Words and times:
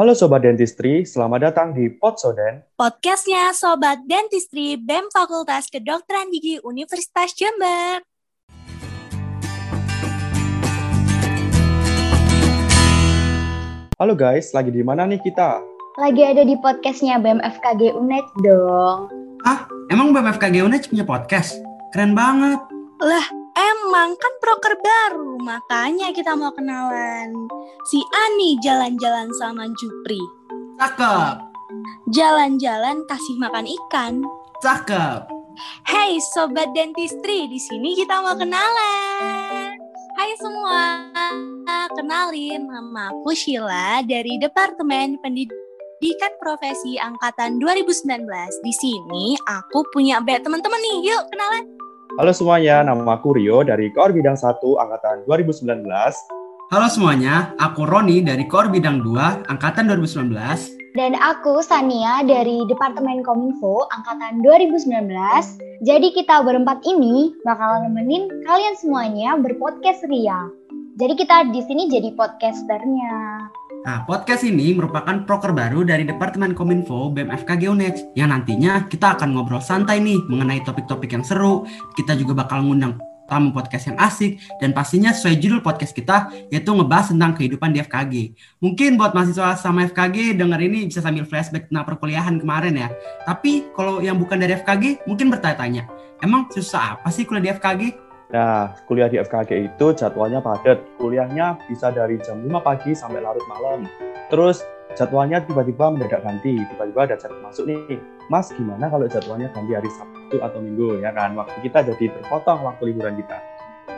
Halo 0.00 0.16
Sobat 0.16 0.40
Dentistry, 0.40 1.04
selamat 1.04 1.52
datang 1.52 1.76
di 1.76 1.92
Podsoden. 1.92 2.64
Podcastnya 2.72 3.52
Sobat 3.52 4.00
Dentistry 4.08 4.80
BEM 4.80 5.12
Fakultas 5.12 5.68
Kedokteran 5.68 6.32
Gigi 6.32 6.56
Universitas 6.64 7.36
Jember. 7.36 8.00
Halo 14.00 14.16
guys, 14.16 14.56
lagi 14.56 14.72
di 14.72 14.80
mana 14.80 15.04
nih 15.04 15.20
kita? 15.20 15.60
Lagi 16.00 16.24
ada 16.24 16.48
di 16.48 16.56
podcastnya 16.56 17.20
BEM 17.20 17.44
FKG 17.60 17.92
UNED 17.92 18.24
dong. 18.40 19.12
Ah, 19.44 19.68
emang 19.92 20.16
BMFKG 20.16 20.64
UNED 20.64 20.88
punya 20.88 21.04
podcast? 21.04 21.60
Keren 21.92 22.16
banget. 22.16 22.56
Lah, 23.04 23.28
emang 23.54 24.14
kan 24.14 24.32
proker 24.38 24.74
baru, 24.78 25.38
makanya 25.40 26.12
kita 26.12 26.34
mau 26.34 26.52
kenalan. 26.52 27.30
Si 27.88 27.98
Ani 28.28 28.58
jalan-jalan 28.60 29.30
sama 29.38 29.66
Jupri. 29.74 30.20
Cakep, 30.80 31.36
Jalan-jalan 32.10 33.04
kasih 33.06 33.36
makan 33.38 33.66
ikan. 33.68 34.14
cakep. 34.60 35.28
Hey 35.84 36.16
sobat 36.32 36.72
dentistry, 36.72 37.46
di 37.46 37.60
sini 37.60 37.92
kita 37.94 38.22
mau 38.22 38.32
kenalan. 38.34 39.76
Hai 40.16 40.32
semua, 40.36 41.06
kenalin 41.94 42.64
nama 42.64 43.08
aku 43.12 43.32
Sheila 43.32 44.00
dari 44.04 44.36
Departemen 44.36 45.16
Pendidikan 45.20 46.32
Profesi 46.40 46.96
Angkatan 46.96 47.60
2019. 47.60 48.24
Di 48.60 48.72
sini 48.72 49.36
aku 49.48 49.84
punya 49.92 50.20
banyak 50.20 50.44
teman-teman 50.44 50.80
nih, 50.80 51.12
yuk 51.12 51.24
kenalan. 51.28 51.64
Halo 52.20 52.36
semuanya, 52.36 52.84
nama 52.84 53.16
aku 53.16 53.32
Rio 53.32 53.64
dari 53.64 53.88
Kor 53.96 54.12
Bidang 54.12 54.36
1 54.36 54.60
Angkatan 54.60 55.24
2019. 55.24 55.88
Halo 56.68 56.86
semuanya, 56.92 57.56
aku 57.56 57.88
Roni 57.88 58.20
dari 58.20 58.44
Kor 58.44 58.68
Bidang 58.68 59.00
2, 59.00 59.48
Angkatan 59.48 59.88
2019. 59.88 60.28
Dan 61.00 61.16
aku 61.16 61.64
Sania 61.64 62.20
dari 62.20 62.60
Departemen 62.68 63.24
Kominfo 63.24 63.88
Angkatan 63.88 64.44
2019. 64.44 65.08
Jadi 65.80 66.12
kita 66.12 66.44
berempat 66.44 66.84
ini 66.84 67.32
bakalan 67.40 67.88
nemenin 67.88 68.28
kalian 68.44 68.76
semuanya 68.76 69.40
berpodcast 69.40 70.04
Ria. 70.12 70.44
Jadi 71.00 71.24
kita 71.24 71.48
di 71.48 71.64
sini 71.64 71.88
jadi 71.88 72.12
podcasternya. 72.20 73.48
Nah, 73.80 74.04
podcast 74.04 74.44
ini 74.44 74.76
merupakan 74.76 75.24
proker 75.24 75.56
baru 75.56 75.80
dari 75.88 76.04
Departemen 76.04 76.52
Kominfo 76.52 77.08
BMFKG 77.16 77.64
UNED 77.64 78.12
yang 78.12 78.28
nantinya 78.28 78.84
kita 78.84 79.16
akan 79.16 79.32
ngobrol 79.32 79.64
santai 79.64 80.04
nih 80.04 80.20
mengenai 80.28 80.60
topik-topik 80.68 81.16
yang 81.16 81.24
seru. 81.24 81.64
Kita 81.96 82.12
juga 82.12 82.44
bakal 82.44 82.60
ngundang 82.60 83.00
tamu 83.24 83.56
podcast 83.56 83.88
yang 83.88 83.96
asik 83.96 84.36
dan 84.60 84.76
pastinya 84.76 85.16
sesuai 85.16 85.40
judul 85.40 85.60
podcast 85.64 85.96
kita 85.96 86.28
yaitu 86.52 86.68
ngebahas 86.76 87.08
tentang 87.08 87.32
kehidupan 87.32 87.72
di 87.72 87.80
FKG. 87.80 88.14
Mungkin 88.60 89.00
buat 89.00 89.16
mahasiswa 89.16 89.56
sama 89.56 89.88
FKG 89.88 90.36
denger 90.36 90.60
ini 90.60 90.92
bisa 90.92 91.00
sambil 91.00 91.24
flashback 91.24 91.72
tentang 91.72 91.88
perkuliahan 91.88 92.36
kemarin 92.36 92.76
ya. 92.76 92.92
Tapi 93.24 93.72
kalau 93.72 94.04
yang 94.04 94.20
bukan 94.20 94.44
dari 94.44 94.60
FKG 94.60 95.08
mungkin 95.08 95.32
bertanya-tanya, 95.32 95.88
emang 96.20 96.52
susah 96.52 97.00
apa 97.00 97.08
sih 97.08 97.24
kuliah 97.24 97.48
di 97.48 97.50
FKG? 97.56 98.09
Nah, 98.30 98.78
kuliah 98.86 99.10
di 99.10 99.18
FKG 99.18 99.74
itu 99.74 99.86
jadwalnya 99.98 100.38
padat. 100.38 100.78
Kuliahnya 101.02 101.58
bisa 101.66 101.90
dari 101.90 102.14
jam 102.22 102.38
5 102.38 102.62
pagi 102.62 102.94
sampai 102.94 103.18
larut 103.18 103.42
malam. 103.50 103.90
Terus 104.30 104.62
jadwalnya 104.94 105.42
tiba-tiba 105.42 105.90
mendadak 105.90 106.22
ganti. 106.22 106.62
Tiba-tiba 106.62 107.10
ada 107.10 107.16
chat 107.18 107.34
masuk 107.42 107.66
nih, 107.66 107.98
Mas 108.30 108.54
gimana 108.54 108.86
kalau 108.86 109.10
jadwalnya 109.10 109.50
ganti 109.50 109.74
hari 109.74 109.90
Sabtu 109.90 110.38
atau 110.38 110.62
Minggu 110.62 111.02
ya 111.02 111.10
kan? 111.10 111.34
Waktu 111.34 111.58
kita 111.66 111.82
jadi 111.90 112.14
terpotong 112.14 112.62
waktu 112.62 112.94
liburan 112.94 113.18
kita. 113.18 113.38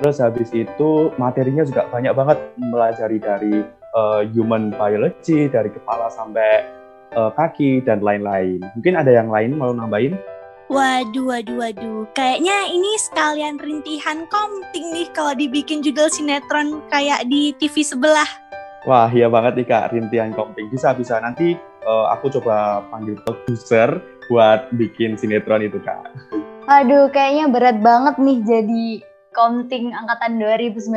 Terus 0.00 0.16
habis 0.24 0.48
itu 0.56 1.12
materinya 1.20 1.68
juga 1.68 1.84
banyak 1.92 2.16
banget 2.16 2.38
melajari 2.56 3.18
dari 3.20 3.54
uh, 3.92 4.24
human 4.32 4.72
biology, 4.72 5.52
dari 5.52 5.68
kepala 5.68 6.08
sampai 6.08 6.64
uh, 7.12 7.28
kaki 7.36 7.84
dan 7.84 8.00
lain-lain. 8.00 8.64
Mungkin 8.80 8.96
ada 8.96 9.12
yang 9.12 9.28
lain 9.28 9.60
mau 9.60 9.76
nambahin? 9.76 10.16
Waduh, 10.72 11.28
waduh, 11.28 11.56
waduh. 11.60 12.08
Kayaknya 12.16 12.72
ini 12.72 12.96
sekalian 12.96 13.60
rintihan 13.60 14.24
komting 14.32 14.88
nih 14.96 15.04
kalau 15.12 15.36
dibikin 15.36 15.84
judul 15.84 16.08
sinetron 16.08 16.80
kayak 16.88 17.28
di 17.28 17.52
TV 17.60 17.84
sebelah. 17.84 18.24
Wah, 18.88 19.12
iya 19.12 19.28
banget 19.28 19.60
nih 19.60 19.68
Kak, 19.68 19.92
rintihan 19.92 20.32
komping. 20.32 20.72
Bisa-bisa 20.72 21.20
nanti 21.20 21.60
uh, 21.84 22.08
aku 22.16 22.32
coba 22.40 22.88
panggil 22.88 23.20
produser 23.20 24.00
buat 24.32 24.72
bikin 24.72 25.20
sinetron 25.20 25.60
itu 25.60 25.76
Kak. 25.84 26.08
Aduh, 26.72 27.12
kayaknya 27.12 27.52
berat 27.52 27.76
banget 27.84 28.16
nih 28.16 28.40
jadi 28.40 28.86
konting 29.36 29.92
angkatan 29.92 30.40
2019. 30.40 30.88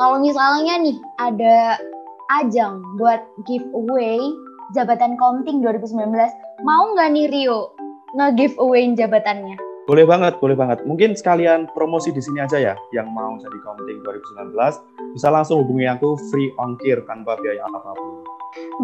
Kalau 0.00 0.16
misalnya 0.16 0.80
nih 0.80 0.96
ada 1.20 1.76
ajang 2.40 2.80
buat 2.96 3.20
giveaway 3.44 4.16
jabatan 4.72 5.20
konting 5.20 5.60
2019, 5.60 6.08
mau 6.64 6.96
nggak 6.96 7.12
nih 7.12 7.28
Rio 7.28 7.81
nge-giveaway 8.12 8.92
jabatannya? 8.92 9.56
Boleh 9.82 10.06
banget, 10.06 10.38
boleh 10.38 10.54
banget. 10.54 10.78
Mungkin 10.86 11.18
sekalian 11.18 11.66
promosi 11.74 12.14
di 12.14 12.22
sini 12.22 12.38
aja 12.38 12.60
ya, 12.60 12.74
yang 12.94 13.10
mau 13.10 13.34
jadi 13.40 13.58
komting 13.66 13.98
2019, 14.06 14.54
bisa 15.16 15.28
langsung 15.32 15.66
hubungi 15.66 15.90
aku 15.90 16.14
free 16.30 16.54
ongkir 16.60 17.02
tanpa 17.08 17.34
biaya 17.40 17.66
apa 17.66 17.90
pun. 17.96 18.22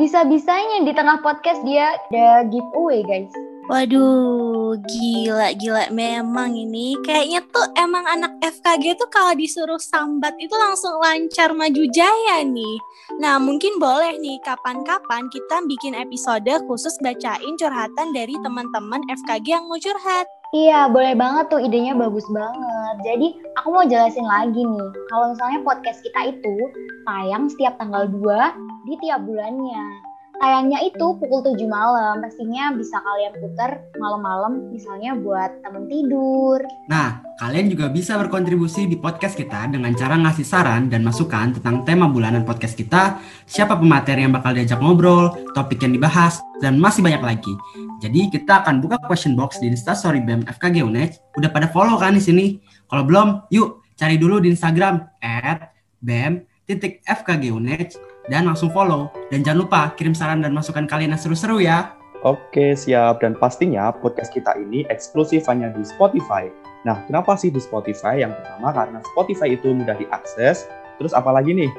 Bisa-bisanya 0.00 0.82
di 0.82 0.92
tengah 0.96 1.20
podcast 1.20 1.60
dia 1.62 2.00
ada 2.08 2.48
giveaway 2.48 3.04
guys. 3.04 3.30
Waduh, 3.68 4.47
gila, 4.76 5.56
gila. 5.56 5.88
Memang 5.88 6.52
ini 6.52 6.98
kayaknya 7.06 7.40
tuh 7.48 7.64
emang 7.78 8.04
anak 8.04 8.36
FKG 8.42 9.00
tuh 9.00 9.08
kalau 9.08 9.32
disuruh 9.32 9.80
sambat 9.80 10.34
itu 10.36 10.52
langsung 10.52 10.98
lancar 11.00 11.56
maju 11.56 11.82
jaya 11.88 12.44
nih. 12.44 12.76
Nah, 13.22 13.40
mungkin 13.40 13.80
boleh 13.80 14.20
nih 14.20 14.36
kapan-kapan 14.44 15.30
kita 15.32 15.64
bikin 15.64 15.96
episode 15.96 16.50
khusus 16.68 16.92
bacain 17.00 17.56
curhatan 17.56 18.12
dari 18.12 18.36
teman-teman 18.44 19.00
FKG 19.08 19.46
yang 19.46 19.64
mau 19.64 19.80
curhat. 19.80 20.28
Iya, 20.56 20.88
boleh 20.88 21.12
banget 21.12 21.52
tuh 21.52 21.60
idenya 21.60 21.92
bagus 21.92 22.24
banget. 22.32 22.96
Jadi, 23.04 23.36
aku 23.60 23.68
mau 23.68 23.84
jelasin 23.84 24.24
lagi 24.24 24.64
nih. 24.64 24.88
Kalau 25.12 25.36
misalnya 25.36 25.60
podcast 25.60 26.00
kita 26.00 26.32
itu 26.32 26.56
tayang 27.04 27.52
setiap 27.52 27.76
tanggal 27.76 28.08
2 28.08 28.88
di 28.88 28.94
tiap 29.04 29.20
bulannya. 29.28 30.07
Tayangnya 30.38 30.78
itu 30.86 31.06
pukul 31.18 31.42
7 31.42 31.66
malam. 31.66 32.22
Pastinya 32.22 32.70
bisa 32.70 33.02
kalian 33.02 33.34
putar 33.42 33.82
malam-malam 33.98 34.70
misalnya 34.70 35.18
buat 35.18 35.50
temen 35.66 35.90
tidur. 35.90 36.62
Nah, 36.86 37.18
kalian 37.42 37.66
juga 37.66 37.90
bisa 37.90 38.14
berkontribusi 38.14 38.86
di 38.86 38.94
podcast 38.94 39.34
kita 39.34 39.66
dengan 39.66 39.90
cara 39.98 40.14
ngasih 40.14 40.46
saran 40.46 40.86
dan 40.86 41.02
masukan 41.02 41.58
tentang 41.58 41.82
tema 41.82 42.06
bulanan 42.06 42.46
podcast 42.46 42.78
kita, 42.78 43.18
siapa 43.50 43.74
pemateri 43.74 44.30
yang 44.30 44.34
bakal 44.34 44.54
diajak 44.54 44.78
ngobrol, 44.78 45.34
topik 45.58 45.82
yang 45.82 45.98
dibahas, 45.98 46.38
dan 46.62 46.78
masih 46.78 47.02
banyak 47.02 47.22
lagi. 47.34 47.52
Jadi 47.98 48.30
kita 48.30 48.62
akan 48.62 48.78
buka 48.78 49.02
question 49.10 49.34
box 49.34 49.58
di 49.58 49.74
Instastory 49.74 50.22
BEM 50.22 50.46
FKG 50.46 50.86
UNED. 50.86 51.18
Udah 51.34 51.50
pada 51.50 51.66
follow 51.66 51.98
kan 51.98 52.14
di 52.14 52.22
sini? 52.22 52.62
Kalau 52.86 53.02
belum, 53.02 53.50
yuk 53.50 53.82
cari 53.98 54.14
dulu 54.14 54.38
di 54.38 54.54
Instagram 54.54 55.02
at 55.18 55.74
BEM 55.98 56.46
titik 56.62 57.02
FKG 57.02 57.50
UNED 57.50 57.98
dan 58.28 58.48
langsung 58.48 58.72
follow. 58.72 59.12
Dan 59.32 59.44
jangan 59.44 59.58
lupa 59.64 59.80
kirim 59.96 60.16
saran 60.16 60.40
dan 60.44 60.52
masukan 60.52 60.84
kalian 60.88 61.12
yang 61.16 61.20
seru-seru 61.20 61.60
ya. 61.60 61.96
Oke, 62.22 62.74
siap. 62.76 63.20
Dan 63.20 63.36
pastinya 63.36 63.90
podcast 63.90 64.30
kita 64.32 64.54
ini 64.56 64.84
eksklusif 64.88 65.48
hanya 65.48 65.72
di 65.72 65.84
Spotify. 65.84 66.48
Nah, 66.86 67.02
kenapa 67.10 67.34
sih 67.34 67.50
di 67.50 67.58
Spotify? 67.58 68.22
Yang 68.22 68.38
pertama 68.38 68.68
karena 68.70 68.98
Spotify 69.14 69.48
itu 69.54 69.74
mudah 69.74 69.96
diakses. 69.98 70.68
Terus 70.98 71.12
apa 71.14 71.30
lagi 71.30 71.54
nih? 71.54 71.70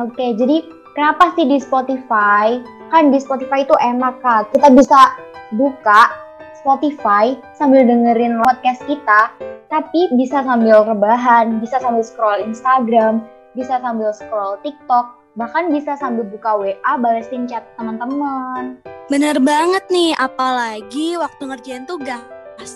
Oke, 0.00 0.34
jadi 0.36 0.66
kenapa 0.96 1.32
sih 1.38 1.46
di 1.46 1.58
Spotify? 1.60 2.60
Kan 2.92 3.14
di 3.14 3.18
Spotify 3.20 3.64
itu 3.64 3.74
enak 3.78 4.20
kak. 4.20 4.52
Kita 4.52 4.68
bisa 4.74 5.16
buka 5.56 6.24
Spotify 6.64 7.36
sambil 7.52 7.84
dengerin 7.84 8.40
podcast 8.40 8.80
kita, 8.88 9.36
tapi 9.68 10.08
bisa 10.16 10.40
sambil 10.40 10.80
rebahan, 10.80 11.60
bisa 11.60 11.76
sambil 11.76 12.00
scroll 12.00 12.40
Instagram, 12.40 13.20
bisa 13.52 13.76
sambil 13.84 14.16
scroll 14.16 14.56
TikTok, 14.64 15.12
bahkan 15.34 15.70
bisa 15.70 15.98
sambil 15.98 16.22
buka 16.26 16.54
WA 16.54 16.92
balesin 16.98 17.46
chat 17.50 17.66
teman-teman. 17.74 18.78
Bener 19.10 19.36
banget 19.42 19.84
nih, 19.90 20.14
apalagi 20.16 21.18
waktu 21.18 21.42
ngerjain 21.50 21.84
tugas. 21.84 22.22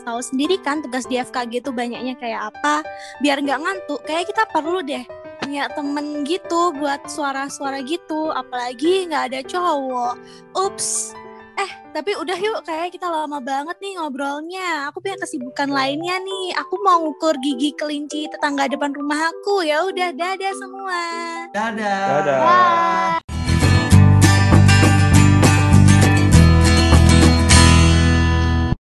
Tahu 0.05 0.21
sendiri 0.21 0.59
kan 0.61 0.83
tugas 0.83 1.07
di 1.07 1.17
FKG 1.23 1.65
tuh 1.65 1.73
banyaknya 1.73 2.19
kayak 2.19 2.53
apa. 2.53 2.83
Biar 3.23 3.41
nggak 3.41 3.63
ngantuk, 3.63 4.03
kayak 4.05 4.29
kita 4.29 4.45
perlu 4.51 4.83
deh 4.83 5.07
punya 5.39 5.71
temen 5.73 6.27
gitu 6.29 6.75
buat 6.77 7.07
suara-suara 7.09 7.81
gitu. 7.87 8.35
Apalagi 8.35 9.09
nggak 9.09 9.33
ada 9.33 9.41
cowok. 9.47 10.19
Ups, 10.59 11.15
Eh, 11.59 11.71
tapi 11.91 12.15
udah 12.15 12.39
yuk, 12.39 12.63
kayak 12.63 12.95
kita 12.95 13.11
lama 13.11 13.43
banget 13.43 13.75
nih 13.83 13.99
ngobrolnya. 13.99 14.87
Aku 14.95 15.03
punya 15.03 15.19
kesibukan 15.19 15.67
lainnya 15.67 16.23
nih. 16.23 16.55
Aku 16.55 16.79
mau 16.87 17.03
ngukur 17.03 17.35
gigi 17.43 17.75
kelinci 17.75 18.31
tetangga 18.31 18.71
depan 18.71 18.95
rumah 18.95 19.27
aku. 19.27 19.67
Ya 19.67 19.83
udah, 19.83 20.15
dadah 20.15 20.55
semua. 20.55 21.03
Dadah. 21.51 22.03
Dadah. 22.23 22.39
Bye. 22.47 23.28